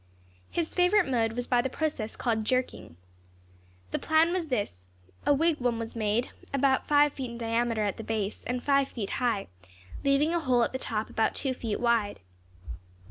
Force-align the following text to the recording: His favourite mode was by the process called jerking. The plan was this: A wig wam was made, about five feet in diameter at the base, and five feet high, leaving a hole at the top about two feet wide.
His 0.49 0.73
favourite 0.73 1.07
mode 1.07 1.33
was 1.33 1.45
by 1.45 1.61
the 1.61 1.69
process 1.69 2.15
called 2.15 2.43
jerking. 2.43 2.97
The 3.91 3.99
plan 3.99 4.33
was 4.33 4.47
this: 4.47 4.87
A 5.27 5.33
wig 5.35 5.59
wam 5.59 5.77
was 5.77 5.95
made, 5.95 6.31
about 6.51 6.87
five 6.87 7.13
feet 7.13 7.29
in 7.29 7.37
diameter 7.37 7.83
at 7.83 7.97
the 7.97 8.03
base, 8.03 8.43
and 8.45 8.63
five 8.63 8.87
feet 8.87 9.11
high, 9.21 9.45
leaving 10.03 10.33
a 10.33 10.39
hole 10.39 10.63
at 10.63 10.71
the 10.71 10.79
top 10.79 11.11
about 11.11 11.35
two 11.35 11.53
feet 11.53 11.79
wide. 11.79 12.19